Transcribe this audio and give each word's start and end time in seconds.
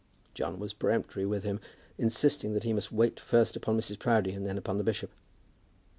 John 0.33 0.57
was 0.57 0.73
peremptory 0.73 1.27
with 1.27 1.43
him, 1.43 1.59
insisting 1.99 2.53
that 2.53 2.63
he 2.63 2.73
must 2.73 2.91
wait 2.91 3.19
first 3.19 3.55
upon 3.55 3.77
Mrs. 3.79 3.99
Proudie 3.99 4.31
and 4.33 4.47
then 4.47 4.57
upon 4.57 4.79
the 4.79 4.83
bishop. 4.83 5.11